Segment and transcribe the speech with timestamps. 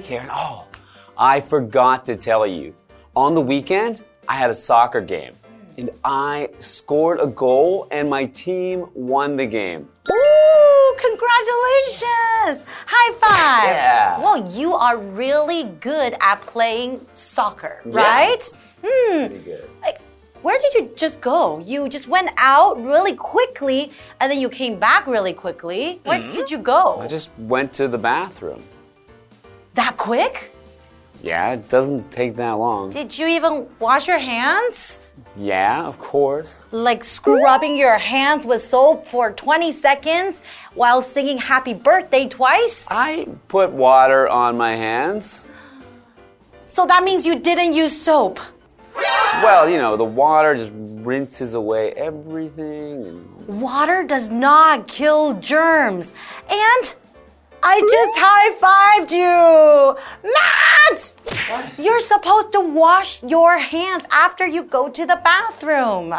[0.00, 0.28] Karen.
[0.32, 0.66] Oh,
[1.16, 2.74] I forgot to tell you.
[3.14, 5.34] On the weekend, I had a soccer game.
[5.78, 9.88] And I scored a goal, and my team won the game.
[10.10, 12.66] Ooh, congratulations!
[12.84, 13.76] High five!
[13.76, 14.18] Yeah.
[14.18, 18.42] Well, you are really good at playing soccer, right?
[18.84, 19.28] Hmm.
[19.28, 19.70] Pretty good.
[19.80, 20.00] Like,
[20.42, 21.58] where did you just go?
[21.60, 26.00] You just went out really quickly and then you came back really quickly.
[26.04, 26.32] Where mm-hmm.
[26.32, 26.98] did you go?
[27.00, 28.62] I just went to the bathroom.
[29.74, 30.52] that quick?
[31.22, 32.90] Yeah, it doesn't take that long.
[32.90, 34.98] Did you even wash your hands?
[35.36, 36.66] Yeah, of course.
[36.72, 40.38] Like scrubbing your hands with soap for 20 seconds
[40.74, 42.84] while singing happy birthday twice?
[42.88, 45.46] I put water on my hands.
[46.66, 48.40] So that means you didn't use soap.
[48.94, 53.26] Well, you know, the water just rinses away everything.
[53.46, 56.12] Water does not kill germs.
[56.48, 56.94] And
[57.62, 60.30] I just high fived you.
[60.32, 61.78] Matt!
[61.78, 66.14] You're supposed to wash your hands after you go to the bathroom.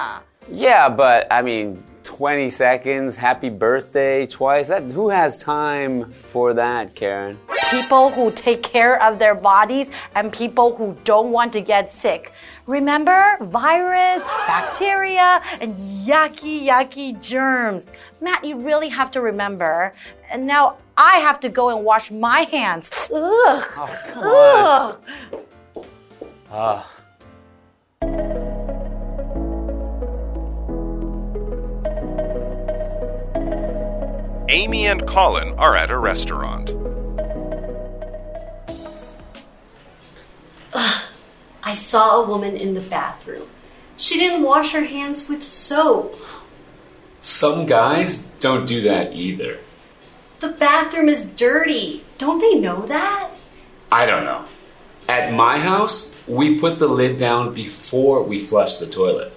[0.50, 4.68] yeah, but I mean, 20 seconds, happy birthday twice.
[4.68, 7.40] That who has time for that, Karen?
[7.72, 12.34] People who take care of their bodies and people who don't want to get sick.
[12.68, 17.92] Remember virus, bacteria, and yucky, yucky germs.
[18.22, 19.94] Matt, you really have to remember.
[20.30, 23.10] And now I have to go and wash my hands.
[23.14, 23.64] Ugh.
[23.76, 24.98] Oh, come on.
[25.76, 25.86] Ugh.
[26.52, 26.93] Ah.
[34.54, 36.76] Amy and Colin are at a restaurant.
[40.76, 41.04] Ugh,
[41.64, 43.48] I saw a woman in the bathroom.
[43.98, 46.22] She didn't wash her hands with soap.
[47.18, 49.58] Some guys don't do that either.
[50.40, 52.06] The bathroom is dirty.
[52.20, 53.32] Don't they know that?
[53.92, 54.46] I don't know.
[55.10, 59.34] At my house, we put the lid down before we flush the toilet.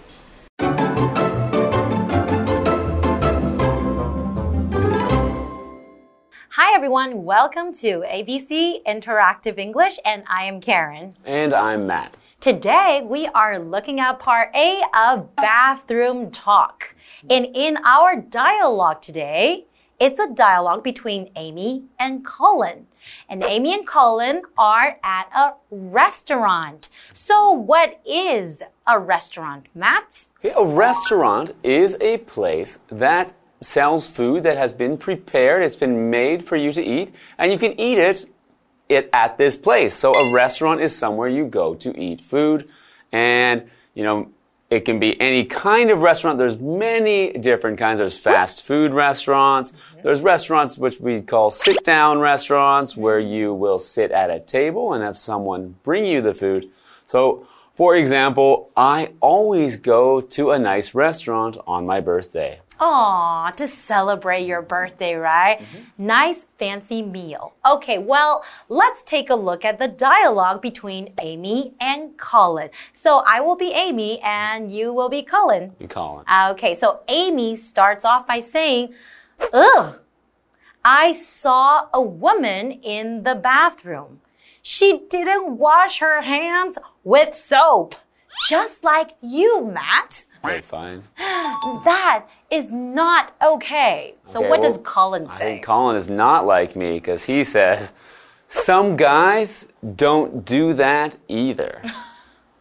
[6.58, 7.24] Hi, everyone.
[7.24, 11.12] Welcome to ABC Interactive English, and I am Karen.
[11.26, 12.16] And I'm Matt.
[12.40, 16.94] Today, we are looking at part A of bathroom talk.
[17.28, 19.66] And in our dialogue today,
[20.00, 22.86] it's a dialogue between Amy and Colin.
[23.28, 26.88] And Amy and Colin are at a restaurant.
[27.12, 30.28] So, what is a restaurant, Matt?
[30.38, 33.34] Okay, a restaurant is a place that
[33.66, 37.58] sells food that has been prepared, it's been made for you to eat, and you
[37.58, 38.24] can eat it,
[38.88, 39.92] it at this place.
[39.94, 42.68] So a restaurant is somewhere you go to eat food,
[43.12, 44.30] and you know
[44.70, 46.38] it can be any kind of restaurant.
[46.38, 47.98] There's many different kinds.
[47.98, 49.70] There's fast food restaurants.
[49.70, 50.02] Mm-hmm.
[50.02, 53.32] There's restaurants which we call sit down restaurants where mm-hmm.
[53.32, 56.70] you will sit at a table and have someone bring you the food.
[57.06, 62.60] So, for example, I always go to a nice restaurant on my birthday.
[62.80, 65.58] Aw, to celebrate your birthday, right?
[65.58, 66.06] Mm-hmm.
[66.06, 67.52] Nice fancy meal.
[67.70, 72.70] Okay, well, let's take a look at the dialogue between Amy and Colin.
[72.94, 74.74] So I will be Amy and mm-hmm.
[74.74, 75.76] you will be Colin.
[75.78, 76.52] You call it.
[76.52, 78.94] Okay, so Amy starts off by saying,
[79.52, 80.00] Ugh,
[80.82, 84.20] I saw a woman in the bathroom.
[84.68, 87.94] She didn't wash her hands with soap.
[88.48, 90.26] Just like you, Matt.
[90.44, 91.04] Okay, fine.
[91.84, 94.16] That is not okay.
[94.26, 95.44] So Okay, what well, does Colin I say?
[95.44, 97.92] think Colin is not like me because he says
[98.48, 101.80] some guys don't do that either.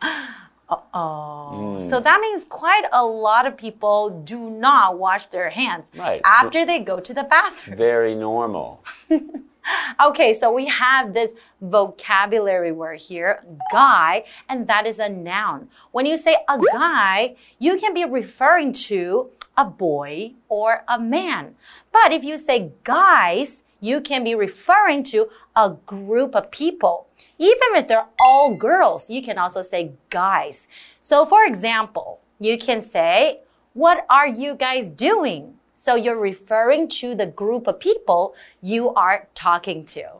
[0.94, 1.80] oh.
[1.90, 6.22] So that means quite a lot of people do not wash their hands Right.
[6.24, 7.78] after they go to the bathroom.
[7.78, 8.84] Very normal.
[10.02, 11.32] Okay, so we have this
[11.62, 15.70] vocabulary word here, guy, and that is a noun.
[15.92, 21.56] When you say a guy, you can be referring to a boy or a man.
[21.92, 27.08] But if you say guys, you can be referring to a group of people.
[27.38, 30.68] Even if they're all girls, you can also say guys.
[31.02, 33.40] So for example, you can say,
[33.74, 35.56] what are you guys doing?
[35.86, 40.14] So you're referring to the group of people you are talking to.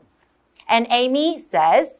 [0.68, 1.94] And Amy says,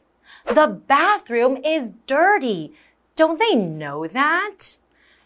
[0.44, 2.74] the bathroom is dirty.
[3.16, 4.76] Don't they know that?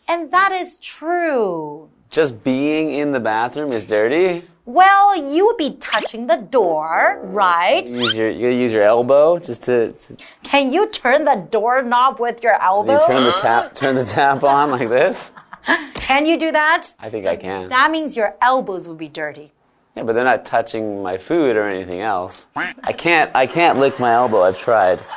[0.09, 1.91] And that is true.
[2.09, 4.43] Just being in the bathroom is dirty.
[4.65, 7.87] Well, you would be touching the door, right?
[7.91, 12.43] Use your you use your elbow just to, to Can you turn the doorknob with
[12.43, 12.95] your elbow?
[12.95, 15.33] you turn the tap turn the tap on like this.
[15.95, 16.93] Can you do that?
[16.99, 17.69] I think I can.
[17.69, 19.53] That means your elbows would be dirty.
[19.97, 22.47] Yeah, but they're not touching my food or anything else.
[22.57, 23.31] I can't.
[23.35, 24.43] I can't lick my elbow.
[24.43, 25.01] I've tried.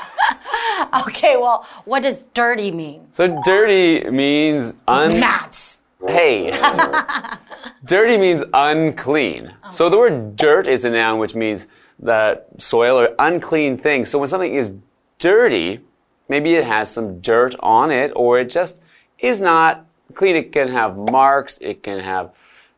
[1.07, 3.07] Okay, well, what does dirty mean?
[3.11, 5.19] So dirty means un.
[5.19, 5.77] Matt.
[6.07, 6.51] Hey.
[7.85, 9.53] dirty means unclean.
[9.63, 9.71] Oh.
[9.71, 11.67] So the word dirt is a noun which means
[11.99, 14.05] the soil or unclean thing.
[14.05, 14.73] So when something is
[15.17, 15.79] dirty,
[16.27, 18.79] maybe it has some dirt on it or it just
[19.19, 19.85] is not
[20.15, 20.36] clean.
[20.36, 22.31] It can have marks, it can have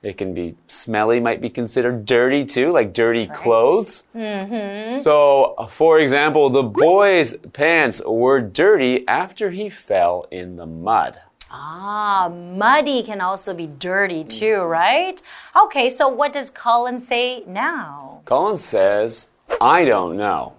[0.06, 4.04] it can be smelly, might be considered dirty too, like dirty clothes.
[4.16, 5.00] Mm-hmm.
[5.00, 11.18] So, for example, the boy's pants were dirty after he fell in the mud.
[11.50, 15.20] Ah, muddy can also be dirty too, right?
[15.60, 18.22] Okay, so what does Colin say now?
[18.26, 19.30] Colin says,
[19.60, 20.54] I don't know.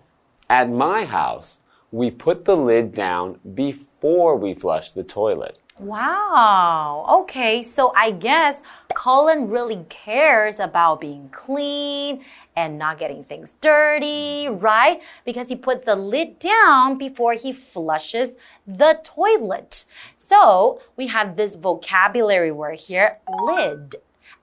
[0.51, 1.61] At my house,
[1.93, 5.61] we put the lid down before we flush the toilet.
[5.79, 7.21] Wow.
[7.23, 8.63] Okay, so I guess
[8.95, 12.25] Colin really cares about being clean
[12.57, 15.03] and not getting things dirty, right?
[15.27, 18.31] Because he puts the lid down before he flushes
[18.67, 19.85] the toilet.
[20.17, 23.97] So we have this vocabulary word here, lid,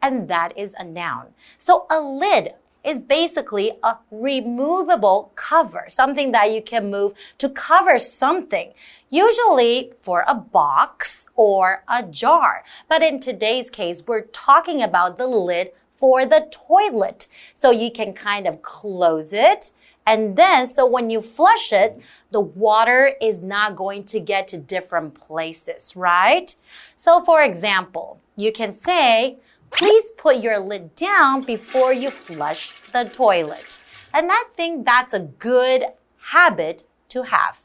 [0.03, 1.33] and that is a noun.
[1.57, 2.53] So a lid
[2.83, 8.73] is basically a removable cover, something that you can move to cover something,
[9.09, 12.63] usually for a box or a jar.
[12.89, 17.27] But in today's case, we're talking about the lid for the toilet.
[17.55, 19.71] So you can kind of close it.
[20.05, 21.97] And then, so when you flush it,
[22.31, 26.53] the water is not going to get to different places, right?
[26.97, 29.37] So for example, you can say,
[29.73, 33.77] please put your lid down before you flush the toilet.
[34.13, 35.85] And I think that's a good
[36.17, 37.57] habit to have.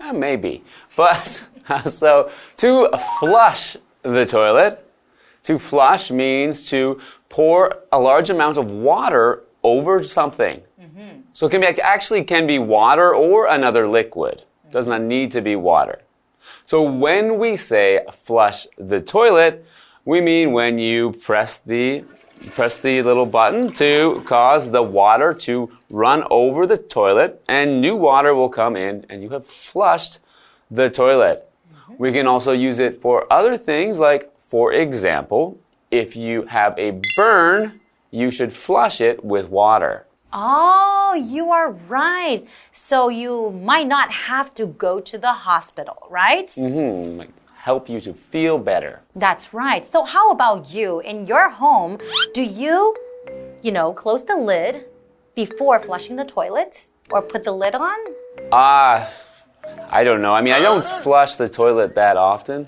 [0.00, 0.64] Eh, maybe.
[0.96, 1.42] But,
[1.90, 2.88] so, to
[3.20, 4.84] flush the toilet,
[5.42, 10.62] to flush means to pour a large amount of water over something.
[11.38, 14.42] So it can be, actually can be water or another liquid.
[14.72, 16.00] Does not need to be water.
[16.64, 19.64] So when we say flush the toilet,
[20.08, 22.02] we mean when you press the
[22.52, 27.94] press the little button to cause the water to run over the toilet and new
[27.94, 30.20] water will come in and you have flushed
[30.70, 31.46] the toilet.
[31.98, 35.58] We can also use it for other things like for example,
[35.90, 37.78] if you have a burn,
[38.10, 40.06] you should flush it with water.
[40.32, 42.46] Oh, you are right.
[42.72, 46.46] So you might not have to go to the hospital, right?
[46.46, 47.18] Mm-hmm.
[47.18, 47.32] Like
[47.68, 48.94] help you to feel better.
[49.14, 49.84] That's right.
[49.84, 50.88] So how about you?
[51.00, 51.98] In your home,
[52.32, 52.96] do you,
[53.64, 54.86] you know, close the lid
[55.34, 56.72] before flushing the toilet
[57.10, 57.98] or put the lid on?
[58.52, 58.96] Ah,
[59.98, 60.32] I don't know.
[60.38, 62.58] I mean, I don't flush the toilet that often.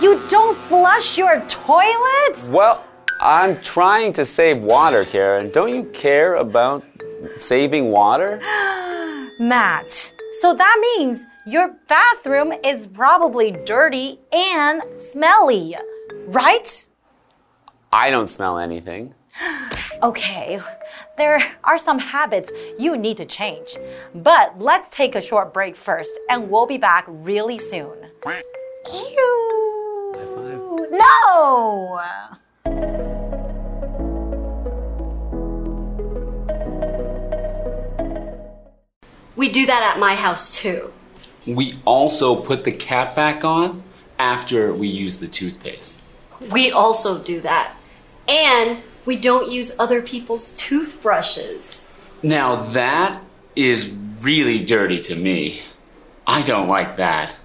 [0.00, 2.34] You don't flush your toilet?
[2.58, 2.84] Well,
[3.20, 5.50] I'm trying to save water, Karen.
[5.50, 6.84] Don't you care about
[7.38, 8.30] saving water?
[9.52, 9.90] Matt,
[10.40, 15.76] so that means your bathroom is probably dirty and smelly,
[16.26, 16.86] right?
[17.92, 19.14] I don't smell anything.
[20.02, 20.60] Okay,
[21.16, 23.78] there are some habits you need to change.
[24.14, 27.96] But let's take a short break first, and we'll be back really soon.
[28.92, 30.86] Ew.
[30.90, 31.98] No!
[39.34, 40.92] We do that at my house too.
[41.46, 43.84] We also put the cap back on
[44.18, 45.96] after we use the toothpaste.
[46.50, 47.76] We also do that.
[48.26, 51.86] And we don't use other people's toothbrushes.
[52.22, 53.20] Now that
[53.54, 55.60] is really dirty to me.
[56.26, 57.38] I don't like that.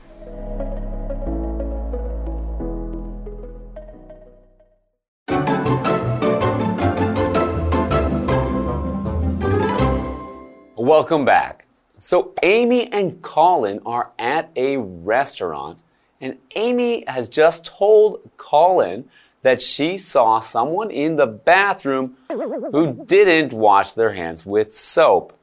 [10.75, 11.60] Welcome back.
[12.03, 15.83] So, Amy and Colin are at a restaurant,
[16.19, 19.07] and Amy has just told Colin
[19.43, 25.37] that she saw someone in the bathroom who didn't wash their hands with soap.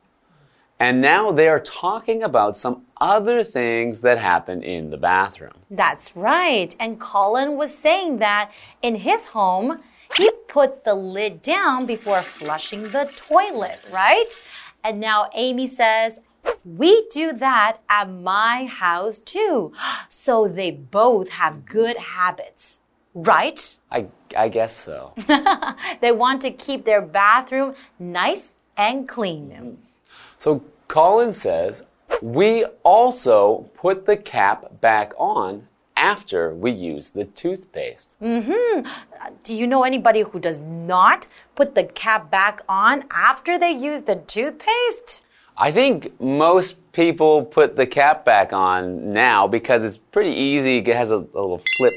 [0.80, 5.54] And now they are talking about some other things that happened in the bathroom.
[5.70, 6.74] That's right.
[6.80, 8.50] And Colin was saying that
[8.82, 9.80] in his home,
[10.16, 14.36] he puts the lid down before flushing the toilet, right?
[14.82, 16.18] And now Amy says,
[16.64, 19.72] we do that at my house too.
[20.10, 22.80] So they both have good habits,
[23.14, 23.78] right?
[23.90, 25.12] I, I guess so.
[26.00, 29.78] they want to keep their bathroom nice and clean.
[30.38, 31.82] So Colin says,
[32.22, 38.14] we also put the cap back on after we use the toothpaste.
[38.22, 38.86] Mhm.
[39.42, 44.02] Do you know anybody who does not put the cap back on after they use
[44.02, 45.24] the toothpaste?
[45.60, 50.78] I think most people put the cap back on now because it's pretty easy.
[50.78, 51.94] It has a, a little flip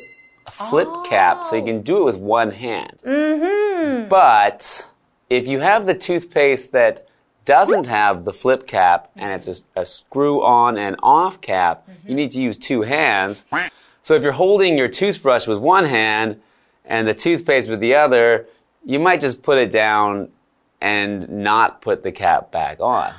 [0.48, 2.98] a flip cap, so you can do it with one hand.
[3.06, 4.10] Mm-hmm.
[4.10, 4.88] But
[5.30, 7.08] if you have the toothpaste that
[7.46, 12.15] doesn't have the flip cap and it's a, a screw on and off cap, you
[12.15, 13.46] need to use two hands.
[14.01, 16.41] So if you're holding your toothbrush with one hand
[16.86, 18.48] and the toothpaste with the other,
[18.84, 20.30] you might just put it down
[20.82, 23.13] and not put the cap back on.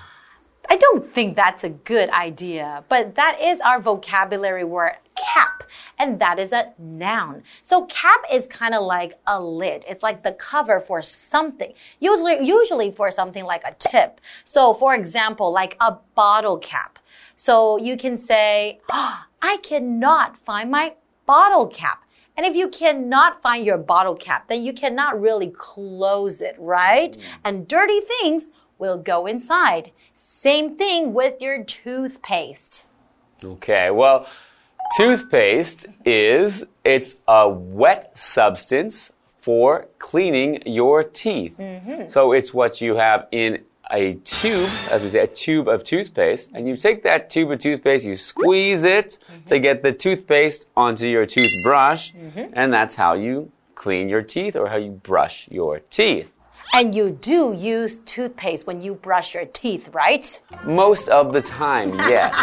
[0.68, 5.64] I don't think that's a good idea, but that is our vocabulary word cap,
[5.98, 7.42] and that is a noun.
[7.62, 9.84] So cap is kind of like a lid.
[9.88, 11.72] It's like the cover for something.
[12.00, 14.20] Usually usually for something like a tip.
[14.44, 16.98] So for example, like a bottle cap.
[17.36, 20.94] So you can say, oh, I cannot find my
[21.26, 22.04] bottle cap.
[22.36, 27.12] And if you cannot find your bottle cap, then you cannot really close it, right?
[27.12, 27.22] Mm.
[27.44, 28.50] And dirty things
[28.82, 29.92] will go inside.
[30.16, 32.84] Same thing with your toothpaste.
[33.44, 34.26] Okay, well,
[34.96, 41.54] toothpaste is it's a wet substance for cleaning your teeth.
[41.58, 42.08] Mm-hmm.
[42.08, 43.62] So it's what you have in
[43.92, 47.60] a tube, as we say, a tube of toothpaste, and you take that tube of
[47.60, 49.44] toothpaste, you squeeze it mm-hmm.
[49.46, 52.52] to get the toothpaste onto your toothbrush, mm-hmm.
[52.54, 56.32] and that's how you clean your teeth or how you brush your teeth.
[56.74, 60.40] And you do use toothpaste when you brush your teeth, right?
[60.64, 62.34] Most of the time, yes.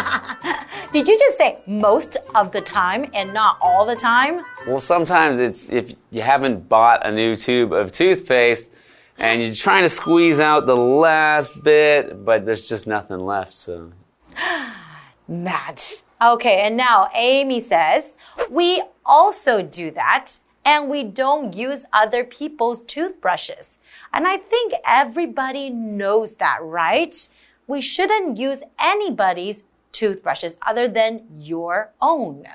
[0.92, 4.44] Did you just say most of the time and not all the time?
[4.68, 8.70] Well, sometimes it's if you haven't bought a new tube of toothpaste
[9.18, 13.90] and you're trying to squeeze out the last bit, but there's just nothing left, so.
[15.28, 16.02] Matt.
[16.22, 18.14] Okay, and now Amy says,
[18.48, 23.78] we also do that and we don't use other people's toothbrushes.
[24.12, 27.28] And I think everybody knows that, right?
[27.66, 29.62] We shouldn't use anybody's
[29.92, 32.46] toothbrushes other than your own.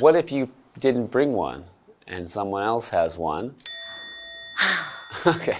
[0.00, 0.48] What if you
[0.78, 1.64] didn't bring one
[2.06, 3.54] and someone else has one?
[5.26, 5.58] okay.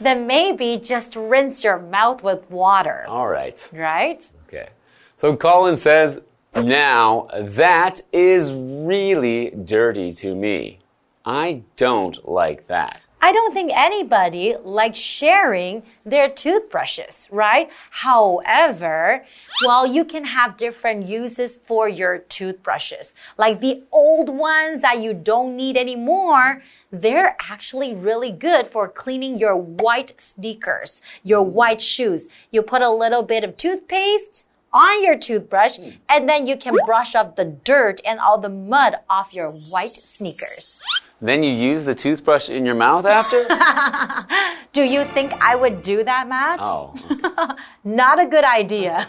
[0.00, 3.68] Then maybe just rinse your mouth with water, All right.
[3.72, 4.28] right?
[4.48, 4.68] Okay.
[5.16, 6.20] So Colin says,
[6.54, 10.80] now that is really dirty to me.
[11.24, 13.00] I don't like that.
[13.24, 17.70] I don't think anybody likes sharing their toothbrushes, right?
[17.88, 19.24] However,
[19.64, 23.14] well, you can have different uses for your toothbrushes.
[23.38, 26.60] Like the old ones that you don't need anymore,
[26.92, 32.28] they're actually really good for cleaning your white sneakers, your white shoes.
[32.50, 35.78] You put a little bit of toothpaste on your toothbrush,
[36.10, 39.92] and then you can brush off the dirt and all the mud off your white
[39.92, 40.82] sneakers.
[41.20, 43.46] Then you use the toothbrush in your mouth after?
[44.72, 46.60] Do you think I would do that, Matt?
[46.62, 46.94] oh.
[47.10, 47.54] okay.
[47.84, 49.08] Not a good idea.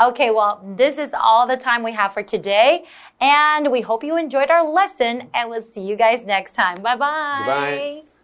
[0.00, 2.84] Okay, well, this is all the time we have for today.
[3.20, 6.82] And we hope you enjoyed our lesson, and we'll see you guys next time.
[6.82, 7.36] Bye bye.
[7.38, 8.15] Goodbye.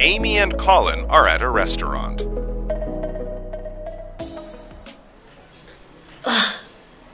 [0.00, 2.22] Amy and Colin are at a restaurant.
[6.24, 6.54] Ugh,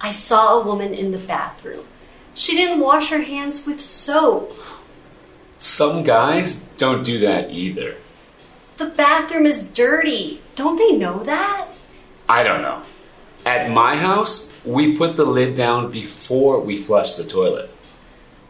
[0.03, 1.87] I saw a woman in the bathroom.
[2.35, 4.59] She didn't wash her hands with soap.
[5.57, 7.97] Some guys don't do that either.
[8.77, 10.43] The bathroom is dirty.
[10.55, 11.69] Don't they know that?
[12.29, 12.83] I don't know.
[13.47, 17.71] At my house, we put the lid down before we flush the toilet.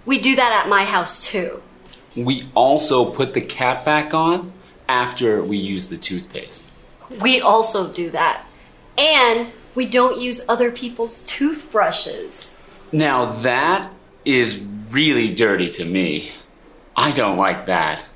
[0.07, 1.63] We do that at my house too.
[2.17, 4.53] We also put the cap back on
[4.89, 6.69] after we use the toothpaste.
[7.21, 8.45] We also do that.
[8.97, 12.57] And we don't use other people's toothbrushes.
[12.93, 13.91] Now that
[14.25, 16.31] is really dirty to me.
[16.97, 18.09] I don't like that.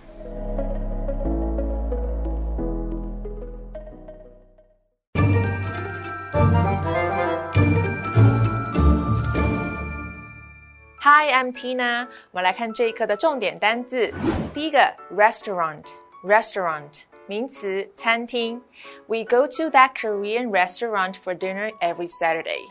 [11.37, 12.07] Hi, I'm Tina。
[12.31, 14.11] 我们来看这一课的重点单字。
[14.51, 14.79] 第一个，
[15.15, 18.59] restaurant，restaurant，名词，餐厅。
[19.05, 22.67] We go to that Korean restaurant for dinner every Saturday。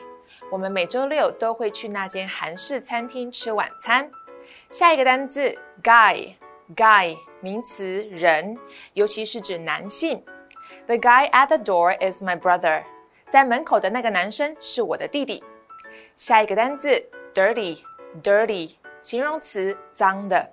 [0.50, 4.11] 我们每周六都会去那间韩式餐厅吃晚餐。
[4.68, 8.58] 下一个单字，guy，guy，名词，人，
[8.94, 10.20] 尤其是指男性。
[10.87, 12.82] The guy at the door is my brother。
[13.28, 15.44] 在门口的那个男生是我的弟弟。
[16.16, 17.78] 下一个单字，dirty。
[18.21, 20.51] dirty，形容词，脏的。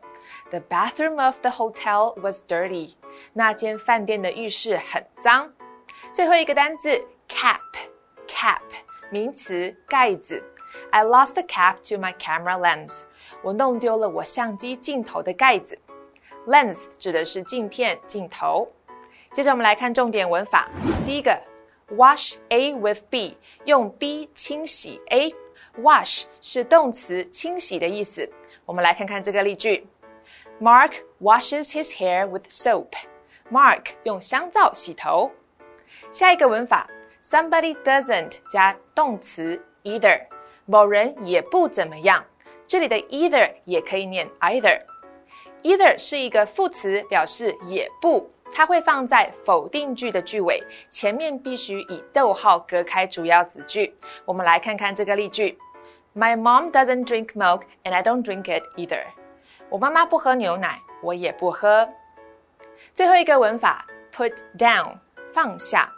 [0.50, 2.94] The bathroom of the hotel was dirty.
[3.32, 5.52] 那间饭店的浴室很脏。
[6.12, 8.62] 最后一个单字 cap，cap
[9.10, 10.42] 名词盖子。
[10.90, 13.02] I lost the cap to my camera lens.
[13.42, 15.78] 我弄丢了我相机镜头的盖子。
[16.46, 18.68] Lens 指的是镜片、镜头。
[19.32, 20.68] 接着我们来看重点文法。
[21.04, 21.40] 第一个
[21.90, 25.34] ，wash A with B，用 B 清洗 A。
[25.80, 28.30] Wash 是动词，清洗的意思。
[28.64, 29.86] 我们来看看这个例句
[30.60, 32.92] ：Mark washes his hair with soap.
[33.50, 35.30] Mark 用香皂洗头。
[36.12, 36.88] 下一个文法
[37.22, 40.20] ，somebody doesn't 加动词 either，
[40.64, 42.24] 某人也不怎么样。
[42.66, 44.80] 这里的 either 也可以念 either。
[45.62, 48.30] either 是一个副词，表示也不。
[48.54, 53.92] 它会放在否定句的句尾，前面必须以逗号隔开主要子句。
[54.24, 55.58] 我们来看看这个例句
[56.14, 59.04] ：My mom doesn't drink milk, and I don't drink it either。
[59.68, 61.88] 我妈妈不喝牛奶，我也不喝。
[62.92, 64.98] 最后一个文法，put down，
[65.32, 65.92] 放下。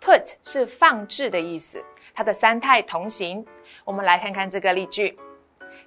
[0.00, 3.46] put 是放置的意思，它的三态同形。
[3.84, 5.18] 我们来看看这个例句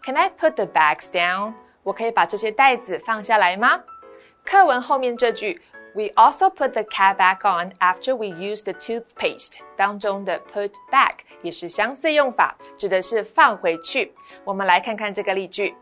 [0.04, 1.54] ：Can I put the bags down？
[1.84, 3.84] 我可以把这些袋子放下来吗？
[4.44, 5.62] 课文后面这句。
[5.95, 9.59] We also put the cap back on after we use the toothpaste。
[9.76, 14.12] 当中的 put back 也是相似用法，指的是放回去。
[14.45, 15.75] 我们来看看这个例句：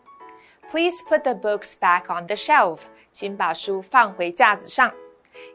[0.70, 2.80] Please put the books back on the shelf。
[3.12, 4.92] 请把书放回架子上。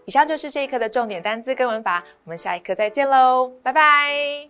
[0.06, 4.50] 以上就是这一课的重点单词跟文法，我们下一课再见喽，拜拜。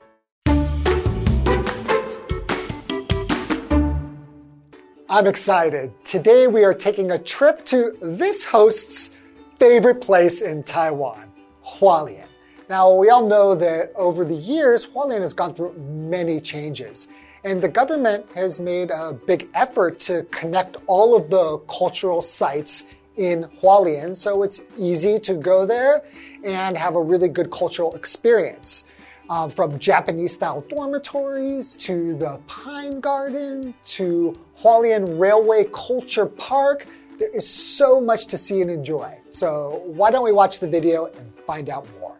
[5.07, 5.91] I'm excited.
[6.03, 9.09] Today we are taking a trip to this host's
[9.58, 11.32] favorite place in Taiwan,
[11.64, 12.26] Hualien.
[12.68, 17.08] Now, we all know that over the years, Hualien has gone through many changes.
[17.44, 22.84] And the government has made a big effort to connect all of the cultural sites
[23.16, 26.02] in Hualien so it's easy to go there
[26.44, 28.84] and have a really good cultural experience.
[29.30, 36.86] Um, from Japanese style dormitories to the Pine Garden to Hualien Railway Culture Park
[37.18, 39.18] there is so much to see and enjoy.
[39.30, 42.16] So, why don't we watch the video and find out more?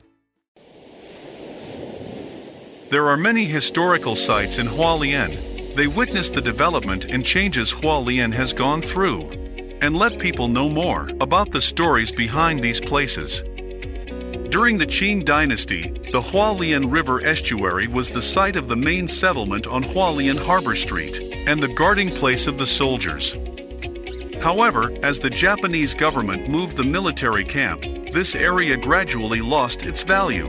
[2.91, 5.75] There are many historical sites in Hualien.
[5.75, 9.31] They witness the development and changes Hualien has gone through
[9.81, 13.43] and let people know more about the stories behind these places.
[14.51, 19.67] During the Qing dynasty, the Hualien River estuary was the site of the main settlement
[19.67, 23.37] on Hualien Harbor Street and the guarding place of the soldiers.
[24.41, 30.47] However, as the Japanese government moved the military camp, this area gradually lost its value.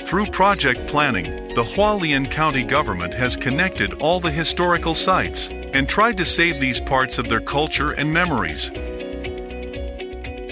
[0.00, 6.16] Through project planning, the Hualien County government has connected all the historical sites and tried
[6.16, 8.70] to save these parts of their culture and memories.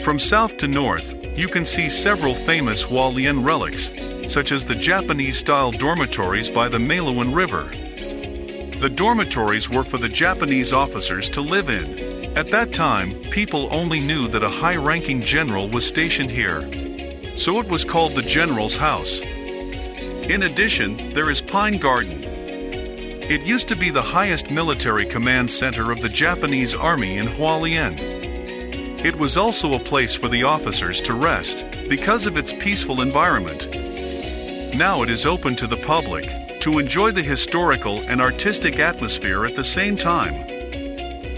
[0.05, 3.91] From south to north, you can see several famous Hualien relics,
[4.33, 7.65] such as the Japanese style dormitories by the Meilun River.
[8.81, 12.08] The dormitories were for the Japanese officers to live in
[12.39, 16.63] at that time, people only knew that a high ranking general was stationed here.
[17.37, 19.19] So it was called the General's House.
[19.19, 22.23] In addition, there is Pine Garden.
[22.23, 27.99] It used to be the highest military command center of the Japanese Army in Hualien.
[29.05, 33.69] It was also a place for the officers to rest because of its peaceful environment.
[34.77, 39.57] Now it is open to the public to enjoy the historical and artistic atmosphere at
[39.57, 40.58] the same time.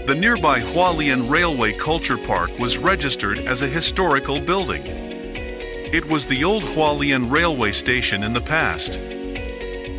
[0.07, 4.81] The nearby Hualien Railway Culture Park was registered as a historical building.
[4.83, 8.97] It was the old Hualien Railway Station in the past.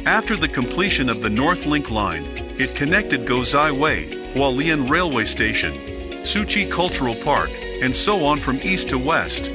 [0.04, 2.24] After the completion of the North Link line,
[2.58, 5.74] it connected Gozai Way, Hualien Railway Station,
[6.24, 9.52] Suchi Cultural Park, and so on from east to west.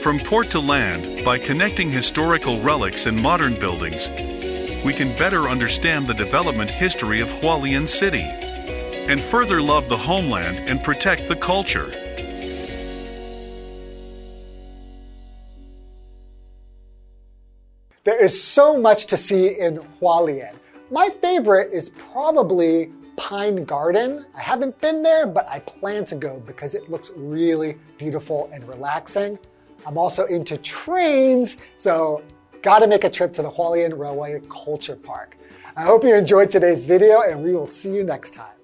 [0.00, 4.08] From port to land, by connecting historical relics and modern buildings,
[4.82, 8.26] we can better understand the development history of Hualien City
[9.08, 11.90] and further love the homeland and protect the culture.
[18.04, 20.54] There is so much to see in Hualien.
[20.90, 24.26] My favorite is probably Pine Garden.
[24.36, 28.66] I haven't been there, but I plan to go because it looks really beautiful and
[28.68, 29.38] relaxing.
[29.86, 32.22] I'm also into trains, so
[32.62, 35.36] gotta make a trip to the Hualien Railway Culture Park.
[35.76, 38.63] I hope you enjoyed today's video, and we will see you next time.